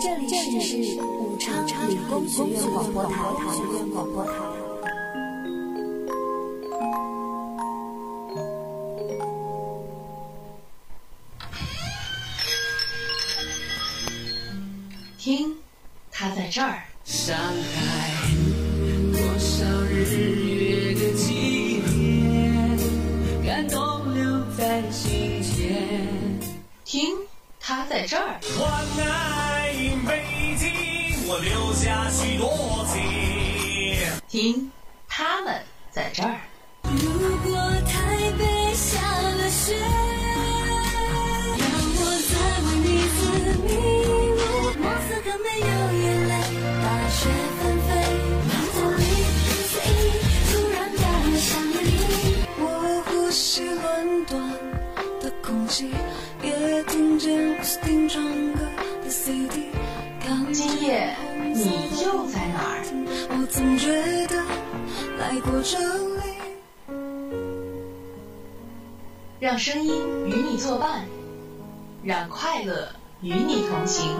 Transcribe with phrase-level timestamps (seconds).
[0.00, 4.57] 这里是武昌理工学院广播台。
[69.58, 69.92] 让声音
[70.24, 71.04] 与你作伴，
[72.04, 74.16] 让快乐与你同行。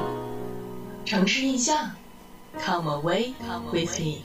[1.04, 1.92] 城市印象
[2.58, 3.34] ，Come away
[3.70, 4.22] with me。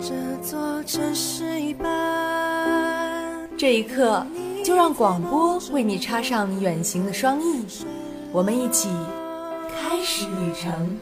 [0.00, 3.48] 这座城市一半。
[3.56, 4.26] 这一刻，
[4.64, 7.66] 就让广播为你插上远行的双翼，
[8.32, 8.88] 我们一起
[9.68, 10.98] 开始旅程。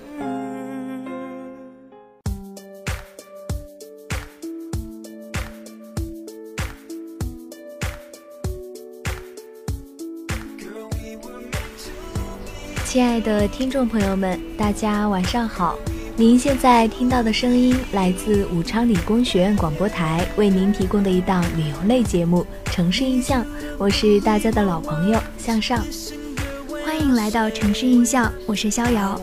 [12.85, 15.79] 亲爱的听众朋友们，大家晚上好！
[16.23, 23.43] 您现在听到的声音来自武昌理工学院广播台为您提供的一档旅游类节目《城市印象》，
[23.77, 25.85] 我是大家的老朋友向上。
[26.87, 29.21] 欢迎来到城市印象，我是逍遥。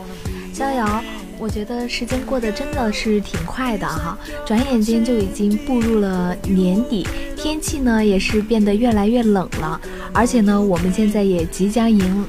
[0.52, 1.02] 逍遥，
[1.38, 9.80] 我觉得时间过得真的是挺快的哈，转眼间就已经步入了年底，天气呢也是变得越来越冷了，
[10.12, 12.26] 而且呢，我们现在也即将迎。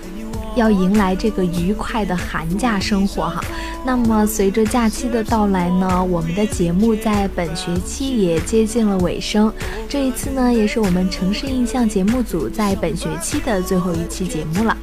[0.55, 3.41] 要迎来这个愉快的寒假生活哈，
[3.85, 9.51] 那么随着假期的到来呢，我们的节目在本学期也接近了尾声。
[9.87, 14.77] 这一次呢，也是我们城市印象节目组在本学期的最后一期节目了。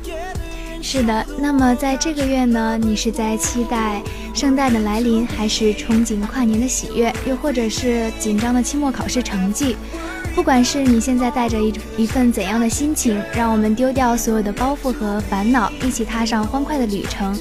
[0.90, 9.76] 是的，那么在这个月呢，你是在期待圣诞的来临，还是憧憬跨年的喜悦，又或者是紧张的期末考试成绩？
[10.34, 17.38] 不管是你现在带着一一份怎样的心情，让我们丢掉所有的包袱和烦恼，一起踏上欢快的旅程。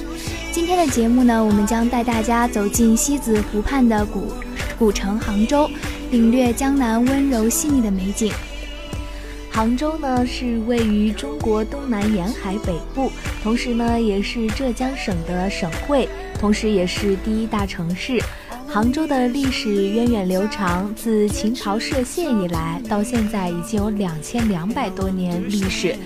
[0.52, 4.30] 今天的节目呢，我们将带大家走进西子湖畔的古
[4.78, 5.66] 古城杭州，
[6.10, 8.30] 领略江南温柔细腻的美景。
[9.58, 13.10] 杭州呢是位于中国东南沿海北部，
[13.42, 16.08] 同时呢也是浙江省的省会，
[16.38, 18.22] 同时也是第一大城市。
[18.68, 25.96] 杭州的历史源远流长，自秦朝设县以来，到现在已经有两千两百多年历史。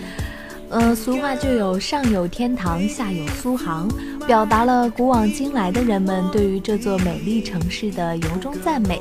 [0.70, 3.86] 呃，俗话就有“上有天堂，下有苏杭”，
[4.26, 8.98] 表达了古往今来的人们对于这座美丽城市的由衷赞美。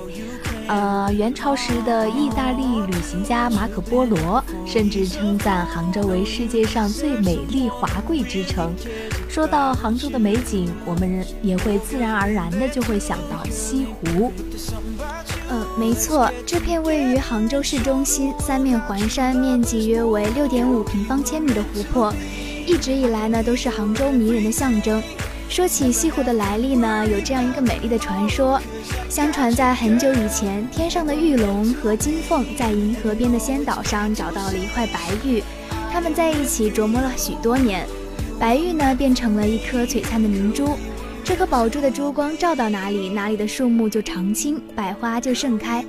[0.71, 8.73] 呃，元朝时的意大利旅行家马可波罗甚至称赞杭州为世界上最美丽华贵之城。
[9.27, 14.31] 说到杭州的美景，我们也会自然而然的就会想到西湖。
[15.49, 22.13] 嗯，没错，这片位于杭州市中心、三面环山、面积约为六点五平方千米的湖泊，
[22.65, 25.03] 一直以来呢都是杭州迷人的象征。
[25.51, 28.57] 说起西湖的来历呢，有这样一个美丽的传说：
[29.09, 35.43] 相传在很久以前，天上的玉龙和金凤在银河边的仙岛上找到了一块白玉，
[35.91, 37.85] 他们在一起琢磨了许多年。
[38.39, 40.77] 白玉呢，变成了一颗璀璨的明珠。
[41.21, 45.83] 这颗宝珠的珠光照到哪里，哪里的树木就常青，百花就盛开。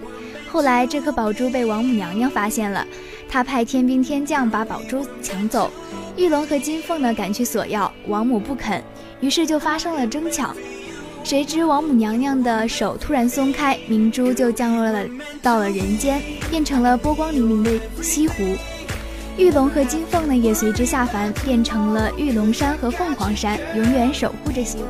[0.50, 2.84] 后来，这颗宝珠被王母娘娘发现了，
[3.28, 5.70] 她派天兵天将把宝珠抢走。
[6.16, 8.82] 玉龙和金凤呢，赶去索要，王母不肯，
[9.22, 10.54] 于是就发生了争抢。
[11.24, 15.06] 谁知王母娘娘的手突然松开，明珠就降落了
[15.40, 16.20] 到了人间，
[16.50, 18.42] 变成了波光粼粼的西湖。
[19.38, 24.84] 玉龙和金凤呢，也随之下凡，变成了玉龙山和凤凰山，永远守护着西湖。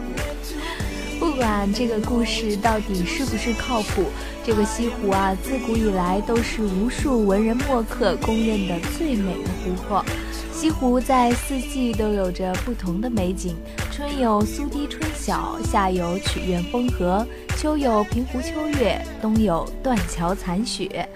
[1.21, 4.07] 不管这个故事到底是不是靠谱，
[4.45, 10.05] 这个西湖啊，自古以来都是无数文人墨客公认的最美的湖泊。
[10.53, 13.55] 西湖在四季都有着不同的美景，
[13.93, 17.27] 春有苏堤春晓，夏有曲院风荷，
[17.59, 21.07] 秋有平湖秋月，冬有断桥残雪。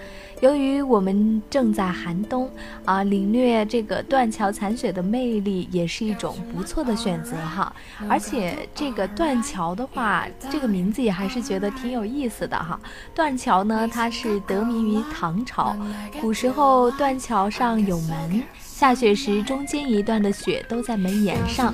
[0.41, 2.47] 由于我们正在寒冬
[2.85, 7.73] 啊，领略这个断桥残雪的魅力也是一种不错的选择哈。
[8.07, 12.79] 而且这个断桥的话，这个名字也还是觉得挺有意思的哈。
[13.15, 15.75] 断桥呢，它是得名于唐朝，
[16.21, 18.43] 古时候断桥上有门。
[18.77, 21.73] 下雪时，中间一段的雪都在门檐上，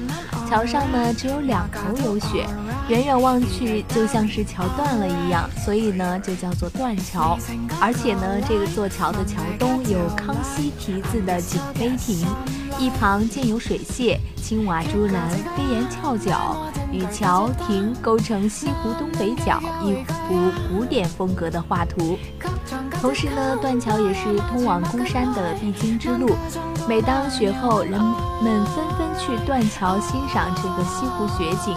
[0.50, 2.47] 桥上呢只有两头有雪，
[2.88, 7.38] 远远望去就像是桥断了一样，所以呢就叫做断桥。
[7.81, 12.25] 而且呢，这个座桥的桥东有康熙题字的景碑亭，
[12.79, 19.94] 一旁建有水榭、青瓦朱栏、飞檐翘角，与桥亭构成西湖东北角一
[20.29, 22.17] 幅古典风格的画图。
[23.01, 26.29] 同时呢，断桥也是通往孤山的必经之路。
[26.88, 31.75] 每当雪后，人们纷纷去断桥欣赏这个西湖雪景，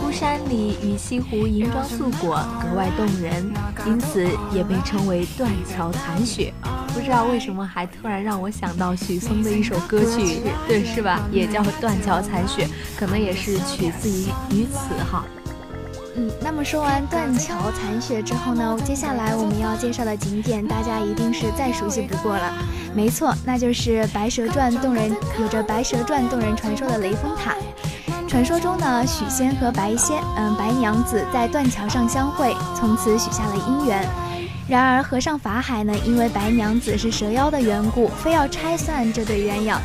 [0.00, 3.52] 孤山里与西湖银装素裹，格外动人，
[3.86, 6.52] 因此也被称为断桥残雪。
[6.92, 11.20] 不知道为什么还突然让我想到许嵩的一首歌曲，对，是吧？
[11.30, 12.68] 也叫断桥残雪，
[12.98, 15.24] 可能也是取自于于此哈。
[16.40, 22.52] 那么说完断桥残雪之后呢，接下来我们要介绍的景点，大家一定是再熟悉不过了。
[22.94, 27.54] 没错，那就是《白蛇传》动人，有着《白蛇传》动人传说的雷峰塔。
[28.26, 34.06] 传说中呢，许仙和白仙，嗯，白娘子在断桥上相会，从此许下了姻缘。
[34.68, 39.78] 然而和尚法海呢，因为白娘子是蛇妖的缘故，非要拆散这对鸳鸯，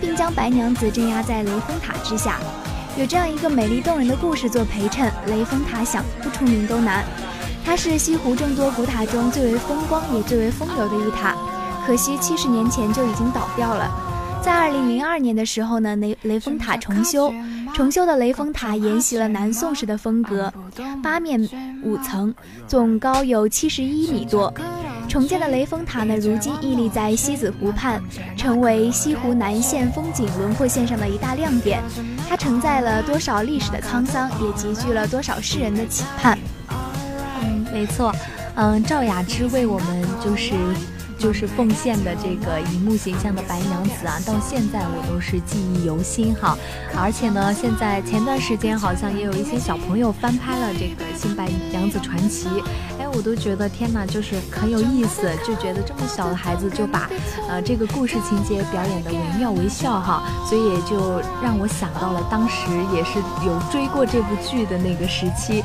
[0.00, 2.40] 并将白娘子镇压在雷峰塔之下。
[2.98, 7.04] 有这样一个美丽动人的故事做陪衬，雷峰塔想不出名都难。
[7.62, 11.36] 它是西湖众多古塔中最为风光也最为风流的一塔，
[11.86, 13.90] 可惜七十年前就已经倒掉了。
[14.42, 17.30] 在二零零二年的时候呢，雷雷峰塔重修，
[17.74, 20.50] 重修的雷峰塔沿袭了南宋时的风格，
[21.02, 21.46] 八面
[21.82, 22.34] 五层，
[22.66, 24.52] 总高有七十一米多。
[25.08, 28.02] 重建的雷峰塔呢，如今屹立在西子湖畔，
[28.36, 31.82] 成为西湖南线风景轮廓线上的一大亮点。
[32.28, 36.38] 它承载了多少历史的沧桑，也集聚了多少世人的期盼。
[37.42, 38.14] 嗯，没错。
[38.56, 40.54] 嗯，赵雅芝为我们就是。
[41.18, 46.58] 就是奉献的这个荧幕形象的白娘子啊，到现在我都是记忆犹新哈。
[46.94, 52.48] 而且呢，现在前段时间好像也有一些小朋友翻拍了这个《新白娘子传奇》，
[53.14, 57.08] 我都觉得天哪，就是很有意思，就觉得这么小的孩子就把
[57.48, 65.64] 呃这个故事情节表演的惟妙惟肖哈，所以也就让我想到了当时也是有追过这部剧的那个时期，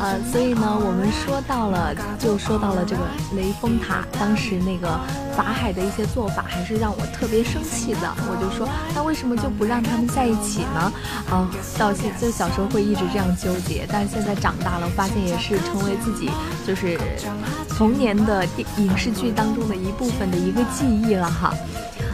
[0.00, 3.02] 呃，所以呢，我们说到了就说到了这个
[3.36, 4.98] 雷峰塔，当时那个。
[5.32, 10.92] 法海的一些做法还是让我特别生气的，我就说，那为什么就不让他们在一起呢？
[11.30, 11.48] 啊，
[11.78, 16.30] 到现就小时候会一直这样纠结，但是现在长大了，发现也是成为自己
[16.66, 16.91] 就是
[17.68, 21.52] 童年的电影视剧当中的一部分的一个记忆了哈。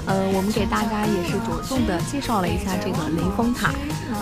[0.06, 3.75] 呃，我们给大家也是着重的介绍了一下这个雷峰塔，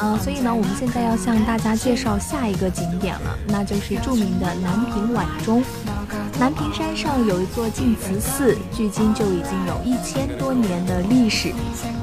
[0.03, 5.62] 嗯，所以呢，我们现在要向大家介绍下一个景点了，那就是著名的南屏晚钟。
[6.41, 11.55] 南屏山上有一座净慈寺，距今就已经有一千多年的历史。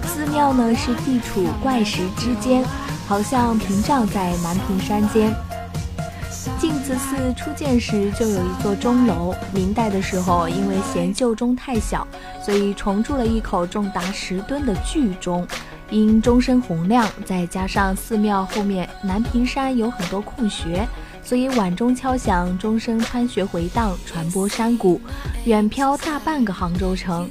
[0.07, 2.63] 寺庙呢是地处怪石之间，
[3.06, 5.35] 好像屏障在南屏山间。
[6.95, 12.07] 寺初建时就有一座钟楼，明代的时候因为嫌旧钟太小，
[12.44, 15.47] 所以重铸了一口重达十吨的巨钟。
[15.90, 20.88] 因钟声洪亮，再加上寺庙后面南屏山有很多空穴，
[21.23, 25.00] 所以晚钟敲响，钟声穿穴回荡，传播山谷，
[25.45, 27.30] 远飘大半个杭州城。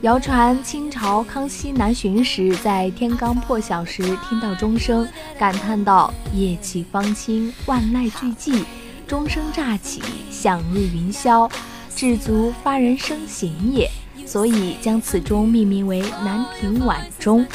[0.00, 5.06] 谣传清朝康熙南巡时，在天刚破晓时听到钟声，
[5.38, 8.64] 感叹道：“夜气方清，万籁俱寂，
[9.06, 11.50] 钟声乍起，响入云霄，
[11.94, 13.90] 至足发人深省也。”
[14.26, 17.46] 所以将此钟命名为南屏晚钟。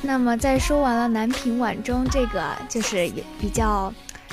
[0.00, 3.92] 那么，在说完了南屏晚钟这个就是比较、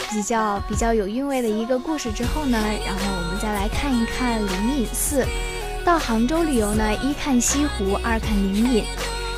[0.10, 5.26] 比较、比较有韵味的一个故事之后呢，然后我们再来看一看灵隐寺。
[5.84, 8.84] 到杭州旅游呢，一看西湖，二看灵隐。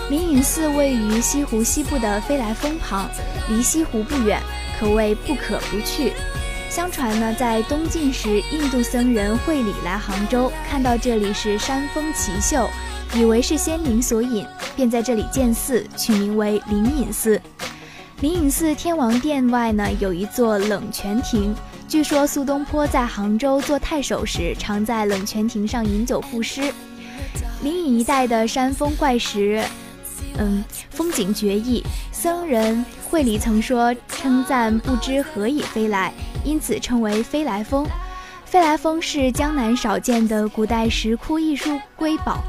[0.10, 3.10] 灵隐寺位于西湖西部的飞来峰旁，
[3.50, 4.42] 离西湖不远，
[4.84, 6.12] 可谓不可不去。
[6.70, 12.70] 相传呢，在东晋时，印度僧人慧理来杭州，看到这里是山峰奇秀，
[13.16, 17.42] 以为是仙灵所引，便在这里建寺，取名为灵隐寺。
[18.20, 21.56] 灵隐寺天王殿外呢，有一座冷泉亭。
[21.88, 26.74] 据说苏东坡在杭州做太守时，常在冷泉亭上饮酒赋诗。
[27.62, 29.64] 灵隐一带的山峰怪石，
[30.38, 31.84] 嗯，风景绝异。
[32.12, 36.14] 僧人会里曾说，称赞不知何以飞来，
[36.44, 37.86] 因此称为飞来峰。
[38.46, 42.40] 飞来峰是江南少见的古代石窟艺术瑰宝，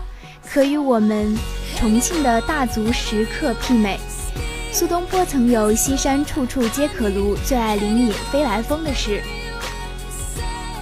[0.47, 1.37] 可与我们
[1.77, 3.99] 重庆的大足石刻媲美。
[4.71, 9.23] 苏东坡曾有“西山处处皆可庐，最爱灵隐飞来峰”的诗。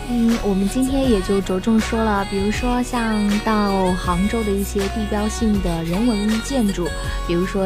[0.09, 6.89] 嗯，我们今天也就着重说了，比如说像到杭州的一些地标性的人文建筑，
[7.27, 7.65] 比如说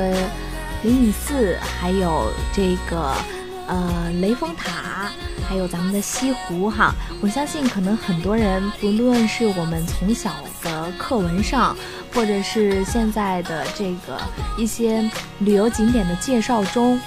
[0.83, 3.15] 灵隐寺，还有这个
[3.67, 5.11] 呃雷峰塔。
[5.49, 11.77] 还有咱们的西湖哈，我相信可能很多人，不论是我们从小的课文上，
[12.13, 14.21] 或者是现在的这个
[14.59, 17.01] 一些旅游景点的介绍中，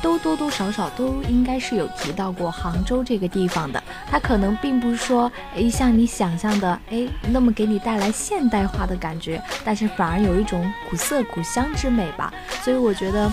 [0.00, 3.82] 都多多少少都应该是有提到过杭州这个地方的。
[4.08, 12.32] 它可能并不是说，哎，像你想象的，哎，那么给你带来现代化的感觉，但是反而有一种古色古香之美吧。
[12.62, 13.28] 所以我觉得，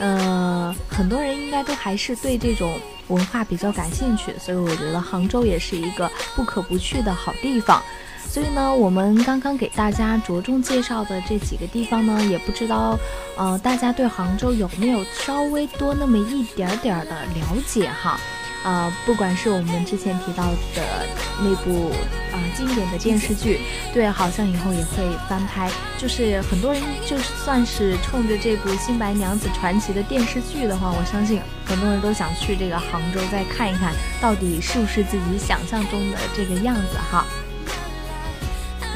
[0.00, 2.76] 呃，很多人应该都还是对这种。
[3.10, 7.82] 文化比较感兴趣，所以我觉得杭州也是一个不可不去的好地方。
[8.24, 12.96] 所以呢，我们刚刚给大家着重介绍的这几个地方呢，也不知道，
[13.36, 18.16] 呃，大家对杭州有没有稍微多那么一点点的了解哈？
[18.64, 21.06] 呃，不管是我们之前提到的
[21.42, 21.90] 那部
[22.32, 23.60] 啊经典的电视剧，
[23.92, 25.70] 对，好像以后也会翻拍。
[25.96, 37.24] 就是很多人就算是冲着这部《新白娘子传奇》的电视剧的话，我相信很多人都想去这个杭州再看一看，到底是不是自己想象中的这个样子哈。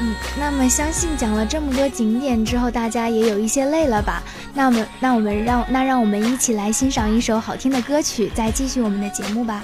[0.01, 4.21] 嗯，那么相信讲了这么多景点之后，大家也有一些累了吧？
[4.53, 9.63] 那么，那我们让那让我们一起来欣赏一首好听的歌曲，再继续我们的节目吧。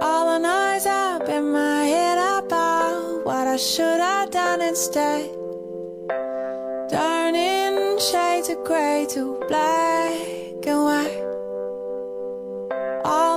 [0.00, 0.40] All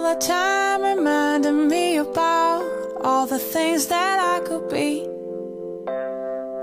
[0.06, 2.62] the time reminding me about
[3.04, 5.02] all the things that I could be.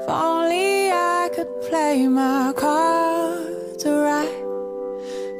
[0.00, 4.42] If only I could play my cards right.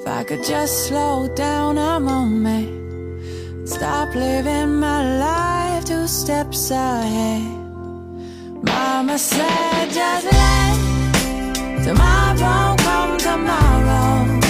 [0.00, 7.42] If I could just slow down a moment, stop living my life two steps ahead.
[8.64, 14.41] Mama said, just let tomorrow come tomorrow.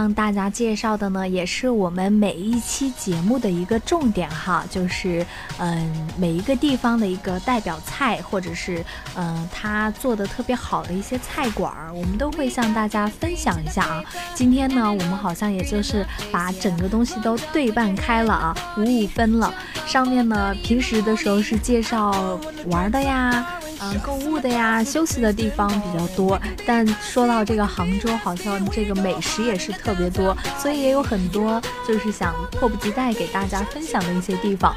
[0.00, 5.26] 向大家介绍的呢，也是我们每一期节目的一个重点哈，就是
[5.58, 8.82] 嗯每一个地方的一个代表菜，或者是
[9.14, 14.02] 嗯他做的特别好的一些菜馆儿，我们都会向大家分享一下啊。
[14.34, 19.52] 今天呢，我们好像也就是把整个东西都对半开了啊，五五分了。
[19.86, 23.59] 上面呢，平时的时候是介绍玩的呀。
[23.82, 26.40] 嗯，购物的呀，休息的地方比较多。
[26.66, 34.74] 但说到这个杭州，好像这个美食也是特别多，所以也有很多就是想迫不及待给大家分享的一些地方。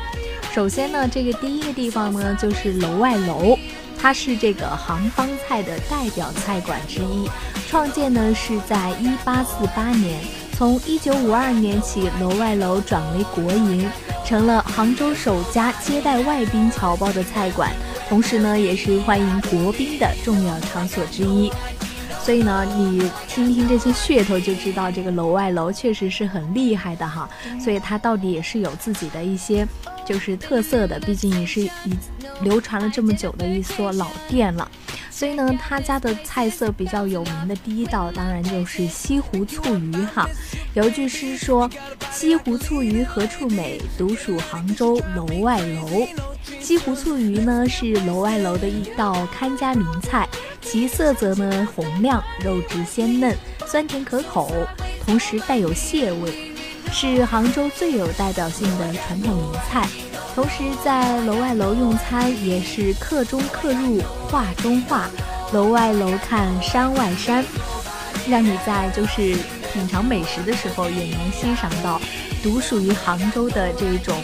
[0.53, 3.57] 首先呢，这个第一个地方呢，就是楼外楼，
[3.99, 7.29] 它是这个杭帮菜的代表菜馆之一，
[7.67, 10.21] 创建呢是在一八四八年，
[10.57, 13.89] 从一九五二年起，楼外楼转为国营，
[14.23, 17.71] 成了杭州首家接待外宾侨胞的菜馆。
[18.13, 21.51] 同时呢，也是欢迎国宾的重要场所之一。
[22.23, 27.27] 所以呢，你听听这些噱头就知道，这个楼外楼确实是很厉害的哈。
[27.59, 29.67] 所以它到底也是有自己的一些
[30.05, 31.71] 就是特色的，毕竟也是已
[32.43, 34.69] 流传了这么久的一所老店了。
[35.09, 40.29] 所以呢，他家的菜色比较有名的第一道，当然就是西湖醋鱼哈。
[40.75, 41.67] 有一句诗说
[42.13, 46.07] ：“西湖醋鱼何处美，独属杭州楼外楼。”
[46.59, 50.27] 西湖醋鱼呢是楼外楼的一道看家名菜，
[50.61, 54.51] 其色泽呢红亮，肉质鲜嫩，酸甜可口，
[55.05, 56.53] 同时带有蟹味，
[56.91, 59.87] 是杭州最有代表性的传统名菜。
[60.35, 65.09] 同时在楼外楼用餐也是客中客入，画中画，
[65.51, 67.45] 楼外楼看山外山，
[68.27, 69.35] 让你在就是
[69.71, 72.01] 品尝美食的时候也能欣赏到
[72.41, 74.19] 独属于杭州的这种。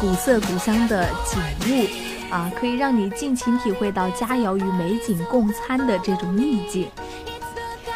[0.00, 6.88] 古色古香的景物啊，可以让你尽情体会到佳肴与美景共餐的这种意境。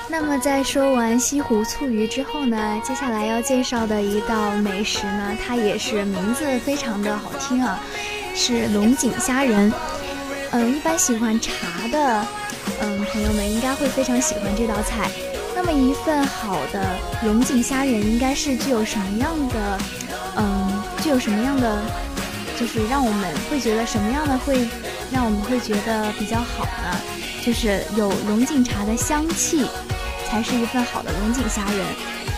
[0.08, 7.80] 那么在说完西湖醋鱼之后呢，接下来要介绍的一道美食呢，它也是名字非常的好听啊，
[8.34, 9.72] 是龙井虾仁。
[10.50, 12.26] 嗯，一般喜欢茶的
[12.82, 15.10] 嗯朋友们应该会非常喜欢这道菜。
[15.54, 16.84] 那么一份好的
[17.24, 19.78] 龙井虾仁应该是具有什么样的？
[21.02, 21.82] 具有什么样的，
[22.58, 24.68] 就是让我们会觉得什么样的会
[25.10, 27.00] 让我们会觉得比较好呢？
[27.44, 29.66] 就是有龙井茶的香气，
[30.30, 31.84] 才是一份好的龙井虾仁。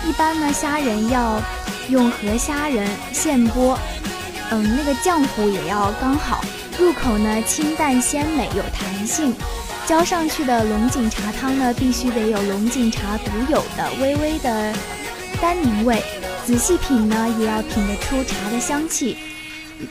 [0.09, 1.38] 一般呢，虾仁要
[1.90, 3.77] 用河虾仁现剥，
[4.50, 6.42] 嗯，那个浆糊也要刚好，
[6.79, 9.35] 入口呢清淡鲜美有弹性。
[9.87, 14.72] 浇上去的龙井茶汤呢，必须得有龙井茶独有的微微的
[15.44, 16.02] 单宁味。
[16.46, 19.18] 仔细品呢，也要品得出茶的香气。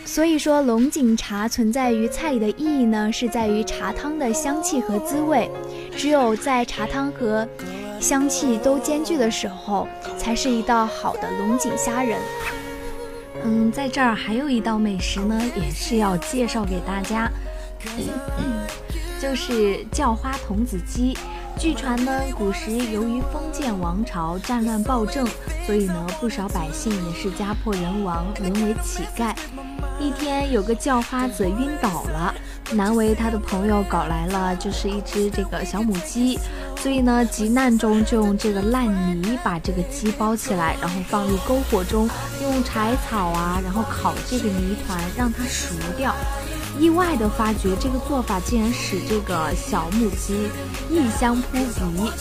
[0.03, 5.47] 所以说，龙井茶存在于菜里的意义呢，是在于茶汤的香气和滋味。
[5.95, 7.47] 只有在茶汤和
[7.99, 9.87] 香气都兼具的时候，
[10.17, 12.17] 才是一道好的龙井虾仁。
[13.43, 17.29] 嗯，在这儿还有一道美食呢，也是要介绍给大家，
[19.21, 21.15] 就是叫花童子鸡。
[21.57, 25.25] 据传呢，古时由于封建王朝战乱暴政，
[25.65, 29.33] 所以呢，不少百姓也是家破人亡，沦为乞丐。
[29.99, 32.33] 一天，有个叫花子晕倒了，
[32.71, 36.37] 难为他的朋友搞来了，就是一只这个小母鸡，
[36.77, 38.85] 所以呢，急难中就用这个烂
[39.21, 42.09] 泥把这个鸡包起来，然后放入篝火中，
[42.41, 46.13] 用柴草啊，然后烤这个泥团，让它熟掉。
[46.79, 50.49] 意外的发觉，这个做法竟然使这个小母鸡
[50.89, 51.57] 异香扑
[51.95, 52.11] 鼻，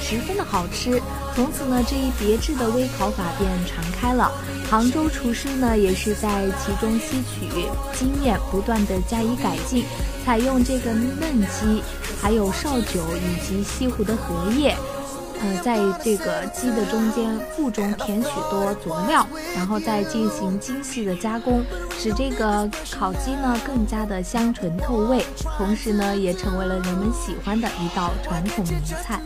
[0.00, 1.00] 十分的好吃。
[1.34, 4.32] 从此呢，这一别致的微烤法便传开了。
[4.70, 7.48] 杭州厨师呢，也是在其中吸取
[7.92, 9.84] 经验，不断的加以改进，
[10.24, 11.82] 采用这个嫩鸡，
[12.20, 14.76] 还有绍酒以及西湖的荷叶。
[15.40, 21.62] 呃，在这个鸡的中间腹中填许多佐料，然后再进行精细的加工，
[21.98, 25.24] 使这个烤鸡呢更加的香醇透味，
[25.58, 29.20] 同时呢也成为了人们喜欢的一道传统名菜。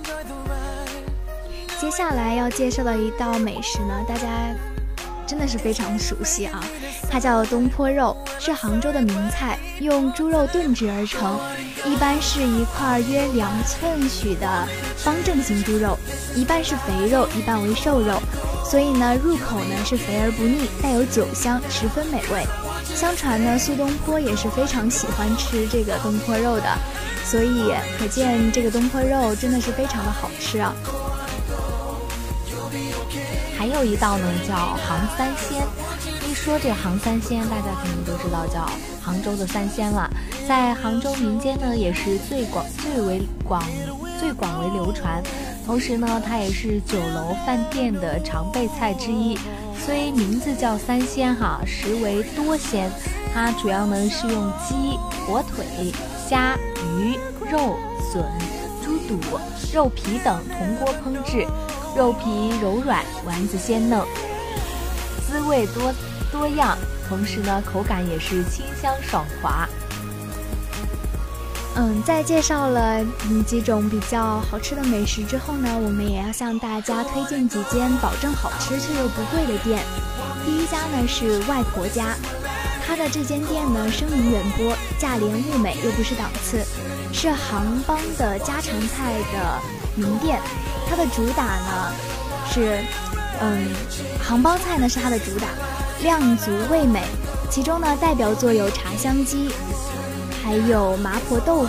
[1.81, 4.29] 接下来要介绍的一道美食呢，大家。
[5.31, 6.61] 真的是非常熟悉啊！
[7.09, 11.39] 它叫东坡肉，是杭州的名菜，用猪肉炖制而成，
[11.85, 14.67] 一般是一块约两寸许的
[14.97, 15.97] 方正型猪肉，
[16.35, 18.21] 一半是肥肉，一半为瘦肉，
[18.69, 22.45] 所以呢，入口呢是肥而不腻，带有酒香，十分美味。
[22.85, 26.77] 相传呢，苏东坡也是非常喜欢吃这个东坡肉的，
[27.25, 30.75] 所以可见这个东坡肉真的是非常的好吃啊！
[33.61, 35.63] 还有一道呢，叫杭三鲜。
[36.27, 38.67] 一说这杭三鲜，大家肯定都知道叫
[39.03, 40.09] 杭州的三鲜了。
[40.49, 43.63] 在杭州民间呢，也是最广、最为广、
[44.19, 45.23] 最广为流传。
[45.67, 49.39] 同时呢，它也是酒楼饭店的常备菜之一。
[49.79, 52.91] 虽名字叫三鲜哈，实为多鲜。
[53.35, 54.97] 它主要呢是用鸡、
[55.27, 55.93] 火腿、
[56.27, 56.57] 虾、
[56.97, 57.19] 鱼、
[57.53, 57.77] 肉、
[58.11, 58.25] 笋、
[59.09, 59.19] 肚、
[59.73, 61.47] 肉皮等铜锅烹制，
[61.97, 64.01] 肉皮柔软，丸子鲜嫩，
[65.27, 65.93] 滋味多
[66.31, 66.77] 多样，
[67.09, 69.69] 同时呢口感也是清香爽滑。
[71.77, 79.81] 嗯，在介绍了嗯几种比较好吃的美食之后呢，我们也要向大家推荐几间保证好吃却又不贵的店。
[80.45, 82.17] 第一家呢是外婆家，
[82.91, 86.67] 他的这间店呢声名远播，价廉物美又不失档次，
[87.13, 89.61] 是杭帮的家常菜的
[89.95, 90.41] 名店。
[90.89, 91.93] 它的主打呢
[92.53, 92.83] 是，
[93.41, 93.69] 嗯，
[94.21, 95.47] 杭帮菜呢是它的主打，
[96.03, 97.05] 量足味美，
[97.49, 99.51] 其中呢代表作有茶香鸡。
[100.43, 101.69] 还有麻婆豆腐，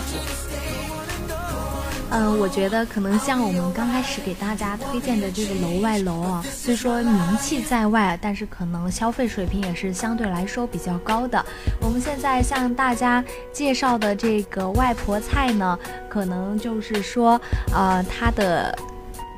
[2.12, 11.44] 嗯，我觉得可能像我们刚开始给大家推荐的这个楼外楼啊，虽说名气在外，但是可能消费水平也是相对来说比较高的。
[11.82, 17.40] 我们现在向大家介绍的这个外婆菜呢，可能就是说，
[17.74, 18.78] 呃，它的。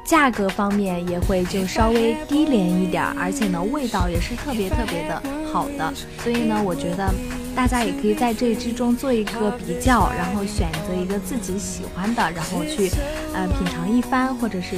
[0.06, 5.94] 价格方面也会就稍微低廉一点，而且呢，味道也是特别特别的好的。
[6.22, 7.10] 所以呢，我觉得
[7.56, 12.90] 大家也可以在这之中做一个比较，然后选择一个自己喜欢的，然后去
[13.34, 14.76] 呃品尝一番，或者是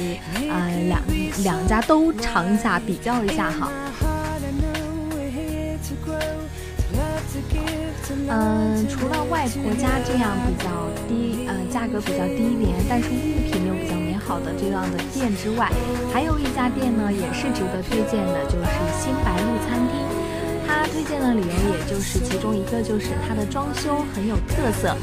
[0.50, 1.00] 呃两
[1.42, 3.70] 两家都尝一下，比较一下哈。
[8.28, 10.70] 嗯，除了外婆家这样比较
[11.08, 14.16] 低，呃价格比较低廉，但是物品又比较美。
[14.26, 15.70] 好的这样的店之外，
[16.12, 18.66] 还有一家店呢，也是值得推荐的，就是
[18.98, 20.25] 新白鹿餐厅。
[20.78, 24.94] 他推荐的理由，也就是其中一个就是它的装修很有特色，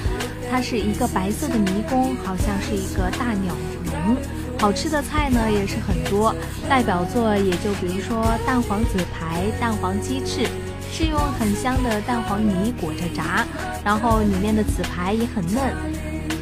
[0.49, 3.55] 它是一个白色的迷宫，好像是一个大鸟
[3.91, 4.15] 笼。
[4.59, 6.33] 好吃的菜呢也是很多，
[6.69, 10.47] 代表作也就比如说蛋黄紫排、蛋黄鸡翅，
[10.91, 13.43] 是用很香的蛋黄泥裹着炸，
[13.83, 15.73] 然后里面的紫排也很嫩。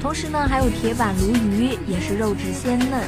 [0.02, 3.02] 同时呢，还有铁板鲈鱼，也是肉质鲜嫩，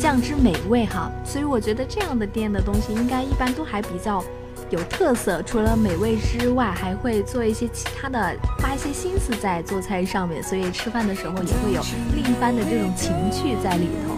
[0.00, 1.10] 酱汁美味哈。
[1.24, 4.24] 所以我觉得这样的店的东西应该一般都还比较
[4.70, 5.42] 有特色。
[5.42, 8.18] 除了美味之外，还会做一些其他的，
[8.58, 10.42] 花一些心思在做菜上面。
[10.42, 11.82] 所以吃饭的时候也会有
[12.14, 14.14] 另一番的这种情趣在里头。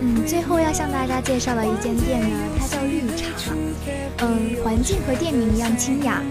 [0.00, 3.52] 嗯，最后要向大家介绍的一间店呢，它叫绿茶。
[4.22, 6.22] 嗯，环境和店名一样清雅。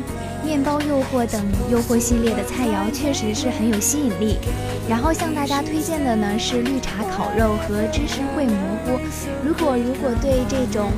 [0.41, 4.37] 面包诱惑等诱惑系列的菜肴确实是很有吸引力。
[4.87, 8.99] 然后向大家推荐的呢是绿茶烤肉和芝士烩蘑菇。
[9.45, 10.89] 如果如果对这种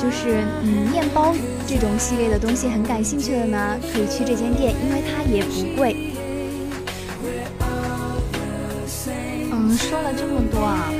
[0.00, 1.34] 就是嗯面包
[1.66, 6.14] 这种系列的东西很感兴趣的呢，可以去这间店，因为它也不贵。
[9.52, 10.90] 嗯，说了这么多啊。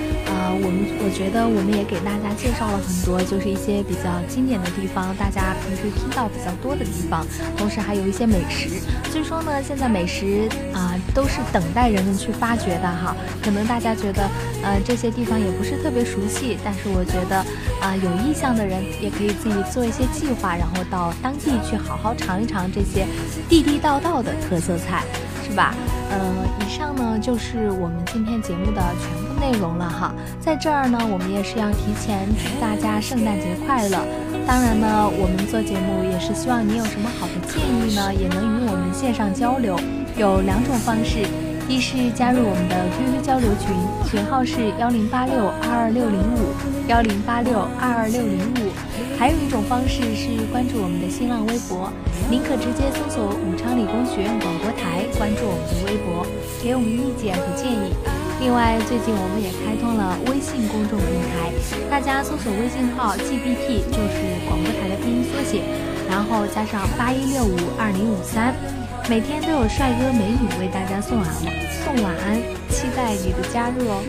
[0.53, 8.81] 我们我觉得我们也给大家介绍了很多，就是一些比较经典的地方，大家平时听到比较多的地方，同时还有一些美食。
[9.11, 13.17] 所以说呢，现在美食啊都是等待人们去发掘的哈。
[13.43, 14.29] 可能大家觉得
[14.63, 17.37] 呃这些地方也不是特别熟悉，但是我觉得
[17.81, 23.07] 啊有意向的人也可以自己做一些计划，然后到当地去好好尝一尝这些
[23.49, 25.05] 地地道道的特色菜，
[25.43, 25.75] 是吧？
[26.11, 30.15] 呃，以上呢就是我们今天节目的全部内容了哈。
[30.39, 33.99] 在这儿呢，我们也是要提前祝大家圣诞节快乐。
[34.47, 39.77] 当然呢，我们做节目也是希望你有什么好的建议呢，也能与我们线上交流。
[40.17, 41.27] 有两种方式，
[41.69, 43.75] 一是加入我们的 QQ 交流群，
[44.07, 46.55] 群号是幺零八六二二六零五
[46.89, 48.70] 幺零八六二二六零五。
[49.19, 51.93] 还有一种方式是关注我们的新浪微博。
[52.31, 56.25] 您可直接搜索武昌理工学院广播台，关注我们的微博，
[56.63, 57.93] 给我们意见和建议。
[58.41, 61.53] 另外，最近我们也开通了微信公众平台，
[61.91, 64.17] 大家搜索微信号 GBT，就是
[64.49, 65.61] 广播台的拼音缩写，
[66.09, 68.55] 然后加上八一六五二零五三，
[69.11, 71.29] 每天都有帅哥美女为大家送晚
[71.85, 74.01] 送晚安，期待你的加入哦。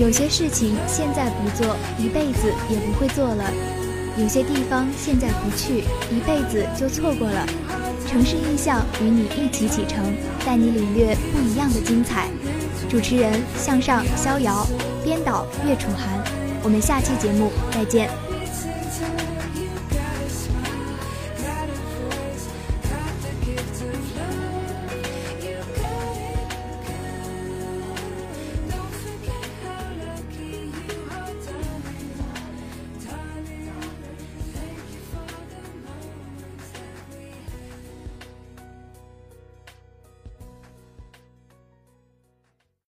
[0.00, 3.44] 有些事情现在不做，一辈子也不会做了。
[4.16, 7.46] 有些地方现在不去，一辈子就错过了。
[8.08, 10.02] 城市印象与你一起启程，
[10.44, 12.28] 带你领略不一样的精彩。
[12.88, 14.66] 主持人向上逍遥，
[15.04, 16.18] 编导岳楚涵。
[16.62, 18.29] 我们下期节目再见。